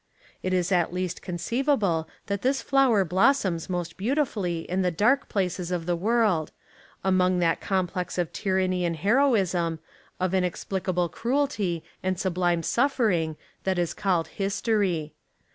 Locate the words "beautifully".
3.97-4.61